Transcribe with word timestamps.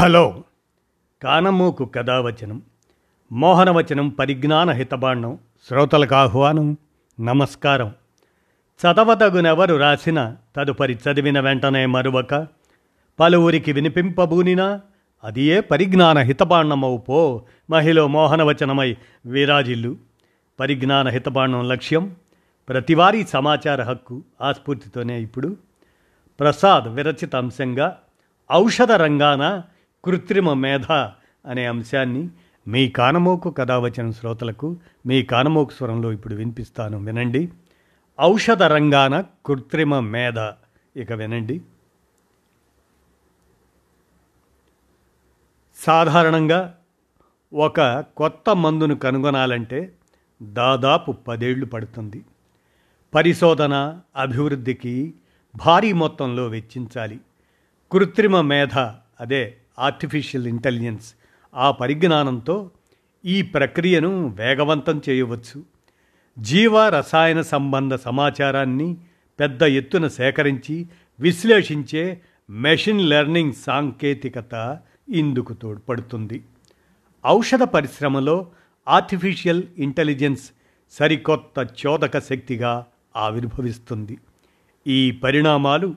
Hello. 0.00 0.44
కానమోకు 1.22 1.84
కథావచనం 1.84 2.62
మోహనవచనం 3.32 4.08
పరిజ్ఞాన 4.08 4.70
హితబాండం 4.70 5.38
శ్రోతలకు 5.68 6.14
ఆహ్వానం 6.14 6.76
నమస్కారం. 7.20 7.94
చదవతగునెవరు 8.80 9.74
రాసిన 9.74 10.36
తదుపరి 10.56 10.94
చదివిన 10.94 11.40
వెంటనే 11.40 11.86
మరువక 11.86 12.46
పలువురికి 13.20 13.72
వినిపింపబూనినా 13.72 14.80
అది 15.24 15.42
ఏ 15.42 15.60
పరిజ్ఞాన 15.60 16.18
హితబాండమవు 16.18 16.96
పో 16.96 17.42
మహిళ 17.70 18.02
మోహనవచనమై 18.02 18.96
విరాజిల్లు. 19.26 19.96
పరిజ్ఞాన 20.60 21.08
హితబాండం 21.08 21.68
లక్ష్యం 21.68 22.16
ప్రతివారీ 22.68 23.24
సమాచార 23.24 23.82
హక్కు 23.82 24.22
ఆస్ఫూర్తితోనే 24.42 25.20
ఇప్పుడు. 25.20 25.56
ప్రసాద్ 26.40 26.84
విరచిత 26.88 27.36
అంశంగా 27.36 27.98
ఔషధ 28.52 28.92
రంగాన 28.92 29.62
కృత్రిమ 30.04 30.52
మేధ 30.52 30.92
అనే 31.46 31.66
అంశాన్ని 31.66 32.28
మీ 32.68 32.88
కానమోకు 32.88 33.50
కథావచన 33.50 34.10
శ్రోతలకు 34.10 34.76
మీ 35.06 35.22
కానమోకు 35.22 35.70
స్వరంలో 35.70 36.12
ఇప్పుడు 36.12 36.34
వినిపిస్తాను. 36.34 36.98
వినండి. 36.98 37.48
ఔషధ 38.20 38.62
రంగాన 38.62 39.24
కృత్రిమ 39.46 40.00
మేధ. 40.00 40.38
ఇక 40.96 41.12
వినండి. 41.12 41.60
సాధారణంగా 45.76 46.78
ఒక 47.54 48.04
కొత్త 48.16 48.56
మందును 48.56 48.94
కనుగొనాలంటే 48.94 49.92
దాదాపు 50.42 51.12
పదేళ్ళు 51.12 51.66
పడుతుంది. 51.66 52.24
పరిశోధన 53.14 54.00
అభివృద్ధికి 54.16 55.14
భారీ 55.56 55.92
మొత్తంలో 55.92 56.46
వెచ్చించాలి. 56.46 57.20
కృత్రిమ 57.92 58.40
మేధ 58.40 58.78
అదే 59.20 59.56
ఆర్టిఫిషియల్ 59.80 60.46
ఇంటెలిజెన్స్. 60.46 61.14
ఆ 61.54 61.70
పరిజ్ఞానంతో 61.70 62.70
ఈ 63.24 63.42
ప్రక్రియను 63.42 64.28
వేగవంతం 64.28 65.02
చేయవచ్చు. 65.08 65.62
జీవ 66.38 66.88
రసాయన 66.88 67.40
సంబంధ 67.40 67.94
సమాచారాన్ని 67.94 68.96
పెద్ద 69.40 69.62
ఎత్తున 69.62 70.08
సేకరించి 70.08 70.86
విశ్లేషించే 71.20 72.20
మెషిన్ 72.50 73.00
లెర్నింగ్ 73.00 73.52
సాంకేతికత 73.52 74.80
ఇందుకు 75.08 75.52
తోడ్పడుతుంది. 75.52 76.44
ఔషధ 77.26 77.62
పరిశ్రమలో 77.62 78.46
ఆర్టిఫిషియల్ 78.88 79.62
ఇంటెలిజెన్స్ 79.78 80.50
సరికొత్త 80.90 81.68
చోదక 81.86 82.18
శక్తిగా 82.18 82.86
ఆవిర్భవిస్తుంది. 83.16 84.18
ఈ 84.86 85.10
పరిణామాలు 85.10 85.94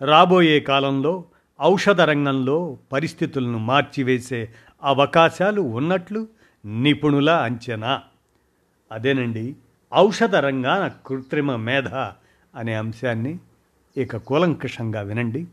రాబోయే 0.00 0.60
కాలంలో 0.60 1.24
ఔషధ 1.62 2.00
రంగంలో 2.00 2.78
పరిస్థితులను 2.92 3.58
మార్చివేసే 3.58 4.52
అవకాశాలు 4.82 5.60
ఉన్నట్లు 5.60 6.26
నిపుణుల 6.66 7.30
అంచనా. 7.30 8.02
అదేనండి 8.92 9.56
ఔషధ 9.94 10.36
రంగాన 10.36 10.90
కృత్రిమ 11.06 11.56
మేధ 11.56 11.94
అనే 12.54 12.74
అంశాన్ని 12.74 13.38
ఇక 13.96 14.16
కూలంకషంగా 14.16 15.00
వినండి. 15.00 15.46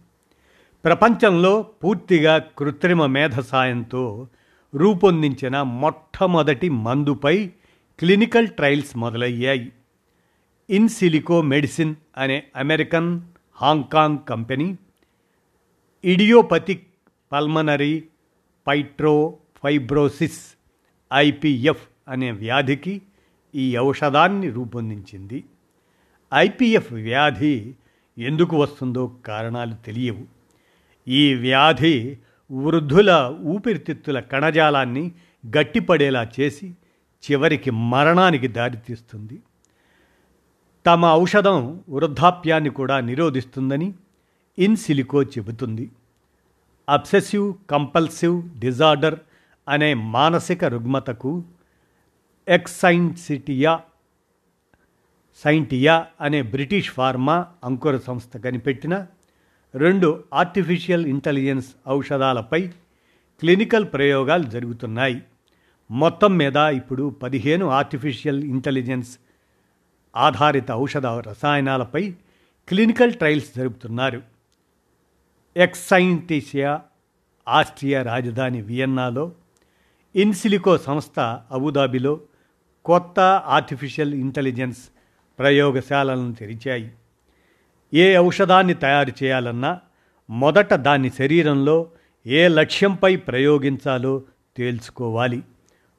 ప్రపంచంలో 0.86 1.62
పూర్తిగా 1.62 2.38
కృత్రిమ 2.38 3.06
మేధ 3.06 3.40
సాయంతో 3.40 4.28
రూపొందించిన 4.76 5.62
మొట్టమొదటి 5.62 6.70
మందుపై 6.70 7.48
క్లినికల్ 8.00 8.48
ట్రయల్స్ 8.48 8.98
మొదలయ్యాయి. 8.98 9.72
ఇన్సిలికో 10.70 11.42
మెడిసిన్ 11.42 11.96
అనే 12.18 12.44
American 12.56 13.22
Hong Kong 13.56 14.18
company 14.30 14.78
idiopathic 16.06 16.88
pulmonary 17.32 18.04
fibrosis 18.68 20.54
IPF 21.14 21.88
అనే 22.08 22.32
వ్యాధికి 22.32 23.02
ఈ 23.56 23.78
ఔషధాన్ని 23.78 24.50
రూపొందించింది. 24.50 25.44
ఐపిఎఫ్ 26.34 26.94
వ్యాధి 26.94 27.76
ఎందుకు 28.18 28.58
వస్తుందో 28.58 29.08
కారణాలు 29.08 29.86
తెలియవు. 29.86 30.26
ఈ 31.08 31.34
వ్యాధి 31.34 32.18
వృద్ధుల 32.52 33.38
ఊపిరితిత్తుల 33.42 34.20
కణజాలాన్ని 34.20 35.12
గట్టిపడేలా 35.58 36.32
చేసి 36.40 36.76
చివరికి 37.32 37.72
మరణానికి 37.72 38.48
దారితీస్తుంది. 38.48 39.40
తమ 40.86 41.06
ఔషధం 41.06 41.84
వృద్ధాప్యాన్ని 41.90 42.70
కూడా 42.70 43.00
నిరోధిస్తుందని 43.00 43.94
ఇన్ 44.60 44.78
సిలికో 44.78 45.24
చెబుతుంది. 45.24 45.92
అబ్సెసివ్ 46.90 47.54
కంపల్సివ్ 47.70 48.60
డిజార్డర్ 48.60 49.20
అనే 49.70 49.94
మానసిక 49.94 50.66
రుగ్మతకు 50.66 51.44
ఎక్సైన్సిటియా 52.48 53.82
సైంటియా 55.36 56.08
అనే 56.22 56.42
బ్రిటిష్ 56.42 56.92
ఫార్మా 56.92 57.48
అంకుర 57.64 57.98
సంస్థ 57.98 58.38
కనిపెట్టిన 58.38 59.08
రెండు 59.76 60.24
ఆర్టిఫిషియల్ 60.34 61.06
ఇంటెలిజెన్స్ 61.06 61.68
ఔషధాలపై 61.88 62.68
క్లినికల్ 63.40 63.86
ప్రయోగాలు 63.94 64.44
జరుగుతున్నాయి. 64.44 65.22
మొత్తం 65.92 66.38
మీద 66.38 66.56
ఇప్పుడు 66.56 67.10
పదిహేను 67.10 67.66
ఆర్టిఫిషియల్ 67.66 68.44
ఇంటెలిజెన్స్ 68.44 69.18
ఆధారిత 70.16 70.72
ఔషధ 70.72 71.06
రసాయనాలపై 71.06 72.12
క్లినికల్ 72.68 73.14
ట్రయల్స్ 73.14 73.56
జరుపుతున్నారు. 73.56 74.33
ఎక్సైంటిషియా 75.58 76.82
ఆస్ట్రియా 77.48 78.02
రాజధాని 78.02 78.62
వియన్నాలో 78.62 79.32
ఇన్సిలికో 80.16 80.78
సంస్థ 80.78 81.20
అబుదాబిలో 81.52 82.20
కొత్త 82.86 83.20
ఆర్టిఫిషియల్ 83.46 84.14
ఇంటెలిజెన్స్ 84.14 84.78
ప్రయోగశాలలను 85.40 86.34
తెరిచాయి. 86.34 86.92
ఏ 87.94 88.18
ఔషధాన్ని 88.18 88.74
తయారు 88.74 89.24
చేయాలన్నా 89.24 89.80
మొదట 90.30 90.74
దాని 90.74 91.10
శరీరంలో 91.10 91.92
ఏ 92.26 92.48
లక్ష్యంపై 92.48 93.16
ప్రయోగించాలో 93.16 94.22
తేల్చుకోవాలి. 94.58 95.44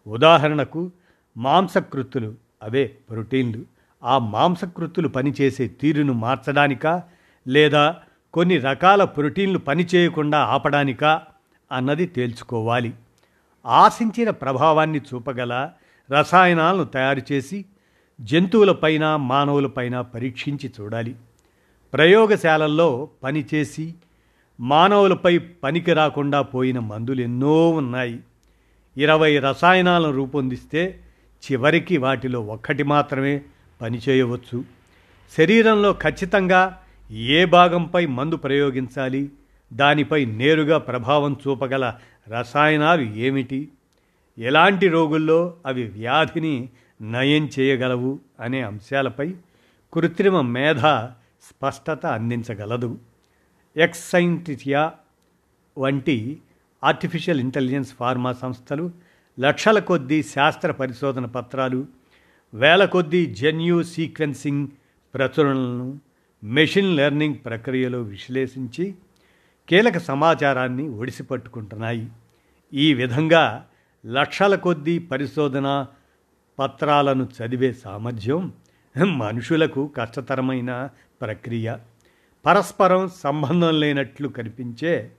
ఉదాహరణకు 0.06 0.90
మాంసకృత్తులు 1.36 2.34
అవే 2.62 2.84
ప్రోటీన్లు. 3.10 3.64
ఆ 4.04 4.18
మాంసకృత్తులు 4.18 5.08
పనిచేసే 5.08 5.68
తీరును 5.68 6.12
మార్చడానికా 6.12 7.02
లేదా 7.48 7.96
కొన్ని 8.34 8.58
రకాల 8.58 9.04
ప్రోటీన్లు 9.04 9.58
పనిచేయకుండా 9.58 10.38
ఆపడానికా 10.38 11.22
అన్నది 11.72 12.06
తేల్చుకోవాలి. 12.06 12.92
ఆశించిన 13.66 14.30
ప్రభావాన్ని 14.30 14.98
చూపగల 14.98 15.70
రసాయనాలను 16.10 16.84
తయారు 16.84 17.22
చేసి 17.32 17.64
జంతువులపైన 18.20 19.16
మానవులపైన 19.16 20.00
పరీక్షించి 20.00 20.70
చూడాలి. 20.80 21.16
ప్రయోగశాలల్లో 21.92 23.08
పనిచేసి 23.22 23.94
మానవులపై 24.60 25.38
పనికి 25.38 25.92
రాకుండా 25.92 26.42
పోయిన 26.42 26.78
మందులు 26.78 27.20
ఎన్నో 27.20 27.70
ఉన్నాయి. 27.70 28.20
ఇరవై 28.96 29.38
రసాయనాలను 29.38 30.12
రూపొందిస్తే 30.12 31.00
చివరికి 31.50 31.96
వాటిలో 31.96 32.40
ఒక్కటి 32.40 32.82
మాత్రమే 32.82 33.42
పనిచేయవచ్చు 33.82 34.64
శరీరంలో 35.36 35.92
ఖచ్చితంగా 35.92 36.80
ఏ 37.10 37.44
భాగంపై 37.44 38.06
మందు 38.06 38.36
ప్రయోగించాలి? 38.36 39.30
దానిపై 39.72 40.24
నేరుగా 40.24 40.78
ప్రభావం 40.78 41.36
చూపగల 41.48 41.94
రసాయనాలు 42.28 43.02
ఏమిటి? 43.02 43.68
ఎలాంటి 44.38 44.88
రోగుల్లో 44.88 45.56
అవి 45.66 45.82
వ్యాధిని 45.82 46.68
నయం 47.02 47.50
చేయగలవు 47.58 48.20
అనే 48.40 48.60
అంశాలపై 48.62 49.34
కృత్రిమ 49.92 50.40
మేధ 50.40 50.80
స్పష్టత 51.42 52.06
అందించగలదు. 52.06 52.98
ఎక్సైంటియా 53.76 54.92
వంటి 55.78 56.40
ఆర్టిఫిషియల్ 56.84 57.40
ఇంటెలిజెన్స్ 57.40 57.94
ఫార్మా 57.94 58.32
సంస్థలు 58.32 58.90
లక్షల 59.40 59.78
కొద్దీ 59.78 60.22
శాస్త్ర 60.22 60.70
పరిశోధన 60.70 61.24
పత్రాలు 61.24 61.86
వేల 62.54 62.84
కొద్దీ 62.84 63.26
జన్యు 63.26 63.82
సీక్వెన్సింగ్ 63.82 64.68
ప్రచురణలను 65.14 65.98
మెషిన్ 66.44 66.96
లెర్నింగ్ 66.96 67.34
ప్రక్రియలో 67.44 68.02
విశ్లేషించి 68.02 68.94
కీలక 69.68 69.98
సమాచారాన్ని 69.98 70.88
ఒడిసిపట్టుకుంటున్నాయి. 70.88 72.08
ఈ 72.74 72.94
విధంగా 72.94 73.66
లక్షల 74.06 74.54
కొద్దీ 74.54 74.98
పరిశోధన 74.98 75.86
పత్రాలను 76.58 77.28
చదివే 77.38 77.72
సామర్థ్యం 77.72 78.52
మనుషులకు 79.04 79.86
కష్టతరమైన 79.86 80.88
ప్రక్రియ. 81.20 81.76
పరస్పరం 82.46 83.08
సంబంధం 83.08 83.80
లేనట్లు 83.80 84.28
కనిపించే 84.28 85.12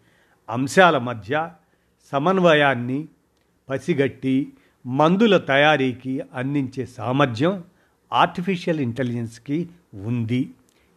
అంశాల 0.49 0.97
మధ్య 0.97 1.51
సమన్వయాన్ని 2.11 3.07
పసిగట్టి 3.69 4.53
మందుల 4.85 5.37
తయారీకి 5.37 6.23
అందించే 6.33 6.85
సామర్థ్యం 6.85 7.63
ఆర్టిఫిషియల్ 8.13 8.79
ఇంటెలిజెన్స్కి 8.79 9.69
ఉంది. 9.93 10.49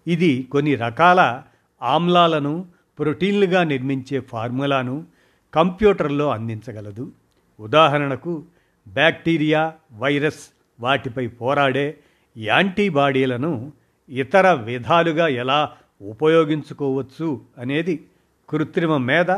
ఇది 0.09 0.49
కొన్ని 0.53 0.75
రకాల 0.75 1.43
ఆమ్లాలను 1.83 2.67
ప్రోటీన్లుగా 2.99 3.65
నిర్మించే 3.65 4.21
ఫార్ములాను 4.21 5.07
కంప్యూటర్లో 5.55 6.31
అందించగలదు. 6.31 7.13
ఉదాహరణకు 7.61 8.45
బ్యాక్టీరియా 8.89 9.75
వైరస్ 9.99 10.49
వాటిపై 10.81 11.27
పోరాడే 11.27 11.99
యాంటీబాడీలను 12.37 13.73
ఇతర 14.09 14.53
విధాలుగా 14.53 15.29
ఎలా 15.29 15.73
ఉపయోగించుకోవచ్చు 16.03 17.41
అనేది 17.59 18.05
కృత్రిమ 18.49 18.97
మేధ 18.97 19.31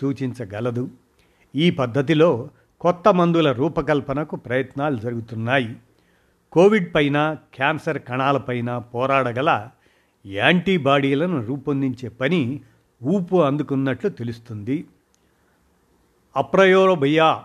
సూచించగలదు. 0.00 0.88
ఈ 1.56 1.70
పద్ధతిలో 1.70 2.48
కొత్త 2.80 3.08
మందుల 3.08 3.52
రూపకల్పనకు 3.52 4.36
ప్రయత్నాలు 4.36 4.96
జరుగుతున్నాయి. 4.96 5.76
కోవిడ్ 6.52 6.94
పైన 6.94 7.36
క్యాన్సర్ 7.54 7.98
కణాలపైన 7.98 8.78
పోరాడగల 8.78 9.68
యాంటీబాడీలను 10.26 11.46
రూపొందించే 11.46 12.08
పని 12.08 12.60
ఊపు 13.02 13.36
అందుకున్నట్లు 13.36 14.10
తెలుస్తుంది. 14.10 14.84
అప్రయోరబయా 16.36 17.44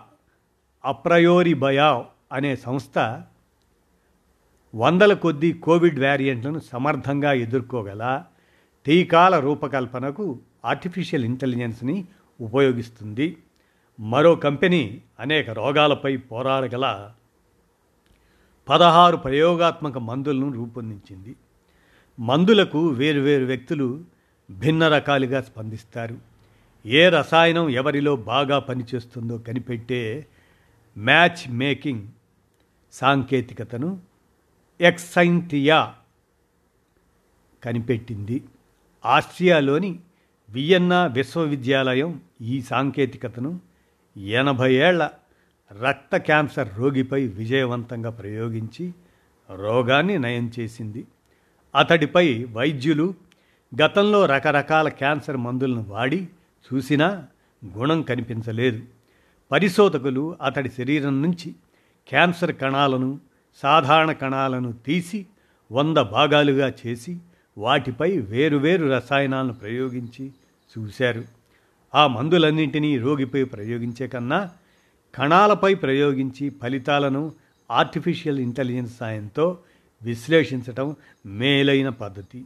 అప్రయోరిబయా 0.84 2.04
అనే 2.32 2.56
సంస్థ 2.56 3.22
వందల 4.74 5.12
కొద్దీ 5.12 5.52
కోవిడ్ 5.52 5.98
వ్యారియంట్లను 5.98 6.58
సమర్థంగా 6.58 7.32
ఎదుర్కోగల 7.32 8.24
టీకాల 8.86 9.38
రూపకల్పనకు 9.38 10.38
ఆర్టిఫిషియల్ 10.64 11.24
ఇంటెలిజెన్స్ని 11.24 12.04
ఉపయోగిస్తుంది. 12.40 13.36
మరో 14.00 14.34
కంపెనీ 14.34 15.02
అనేక 15.20 15.50
రోగాలపై 15.50 16.16
పోరాడగల 16.16 17.10
పదహారు 18.68 19.16
ప్రయోగాత్మక 19.16 19.98
మందులను 19.98 20.52
రూపొందించింది. 20.52 21.36
మందులకు 22.20 22.88
వేరువేరు 22.88 23.44
వ్యక్తులు 23.44 24.04
భిన్న 24.50 24.88
రకాలుగా 24.88 25.40
స్పందిస్తారు. 25.40 26.18
ఏ 26.86 27.08
రసాయనం 27.08 27.68
ఎవరిలో 27.68 28.16
బాగా 28.16 28.58
పనిచేస్తుందో 28.58 29.38
కనిపెట్టే 29.38 30.26
మ్యాచ్ 30.98 31.50
మేకింగ్ 31.50 32.08
సాంకేతికతను 32.92 34.00
ఎక్సైంటియా 34.80 35.94
కనిపెట్టింది. 37.64 38.42
ఆస్ట్రియాలోని 39.04 39.98
వియన్నా 40.50 41.06
విశ్వవిద్యాలయం 41.06 42.20
ఈ 42.40 42.62
సాంకేతికతను 42.62 43.60
ఎనభై 44.16 44.74
ఏళ్ళ 44.74 45.10
రక్త 45.82 46.16
క్యాన్సర్ 46.16 46.68
రోగిపై 46.76 47.26
విజయవంతంగా 47.26 48.10
ప్రయోగించి 48.10 48.92
రోగాన్ని 49.54 50.18
నయం 50.18 50.52
చేసింది. 50.58 51.04
అతడిపై 51.74 52.44
వైద్యులు 52.44 53.14
గతంలో 53.82 54.26
రకరకాల 54.26 54.88
క్యాన్సర్ 54.88 55.36
మందులను 55.36 55.84
వాడి 55.88 56.28
చూసినా 56.72 57.26
గుణం 57.64 58.02
కనిపించలేదు. 58.02 58.82
పరిశోధకులు 59.52 60.36
అతడి 60.42 60.68
శరీరం 60.68 61.22
నుంచి 61.22 61.54
క్యాన్సర్ 62.08 62.52
కణాలను 62.52 63.20
సాధారణ 63.56 64.12
కణాలను 64.12 64.72
తీసి 64.72 65.26
వంద 65.72 65.96
భాగాలుగా 65.96 66.72
చేసి 66.86 67.18
వాటిపై 67.58 68.18
వేరువేరు 68.18 68.86
రసాయనాలను 68.86 69.52
ప్రయోగించి 69.52 70.32
చూశారు. 70.78 71.24
ఆ 71.94 72.06
మందులన్నింటినీ 72.06 72.98
రోగిపై 72.98 73.44
ప్రయోగించే 73.44 74.06
కన్నా 74.06 74.50
కణాలపై 75.14 75.74
ప్రయోగించి 75.74 76.50
ఫలితాలను 76.50 77.32
ఆర్టిఫిషియల్ 77.70 78.38
ఇంటెలిజెన్స్ 78.38 78.96
సాయంతో 78.96 79.58
విశ్లేషించటం 80.02 80.96
మేలైన 81.26 81.88
పద్ధతి. 81.88 82.44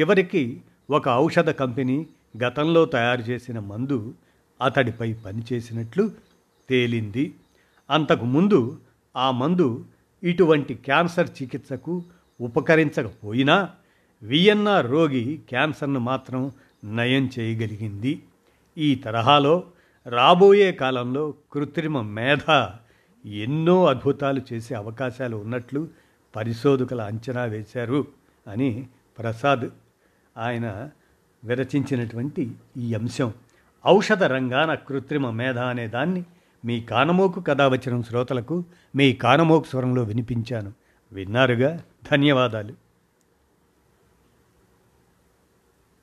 చివరికి 0.00 0.60
ఒక 0.90 1.08
ఔషధ 1.08 1.50
కంపెనీ 1.50 2.06
గతంలో 2.44 2.84
తయారు 2.84 3.20
చేసిన 3.20 3.58
మందు 3.58 4.14
అతడిపై 4.62 5.12
పనిచేసినట్లు 5.12 6.10
తేలింది. 6.68 7.34
అంతకుముందు 7.90 8.78
ఆ 9.16 9.30
మందు 9.30 9.84
ఇటువంటి 10.22 10.74
క్యాన్సర్ 10.74 11.30
చికిత్సకు 11.42 12.02
ఉపకరించకపోయినా 12.40 13.70
వియన్నా 14.22 14.80
రోగి 14.80 15.40
క్యాన్సర్ను 15.48 16.00
మాత్రం 16.00 16.52
నయం 16.84 17.30
చేయగలిగింది. 17.38 18.22
ఈ 18.78 18.94
తరహాలో 18.94 19.62
రాబోయే 20.06 20.72
కాలంలో 20.72 21.34
కృత్రిమ 21.52 22.00
మేధ 22.00 22.66
ఎన్నో 23.26 23.86
అద్భుతాలు 23.86 24.40
చేసే 24.52 24.74
అవకాశాలు 24.74 25.36
ఉన్నట్లు 25.36 25.88
పరిశోధకుల 26.38 27.00
అంచనా 27.00 27.42
వేశారు 27.42 28.06
అని 28.46 28.86
ప్రసాద్ 29.18 29.68
ఆయన 30.38 30.90
విరచించినటువంటి 31.44 32.52
ఈ 32.76 32.94
అంశం. 32.94 33.32
ఔషధ 33.86 34.24
రంగాన 34.24 34.74
కృత్రిమ 34.74 35.30
మేధ 35.30 35.58
అనే 35.58 35.88
దాన్ని 35.88 36.24
మీ 36.64 36.80
కానమోకు 36.80 37.40
కథ 37.40 37.62
వచ్చిన 37.62 38.00
శ్రోతలకు 38.00 38.64
మీ 38.96 39.12
కానమోకు 39.12 39.66
స్వరంలో 39.66 40.02
వినిపించాను. 40.02 40.72
విన్నారుగా? 41.12 41.80
ధన్యవాదాలు. 42.10 42.87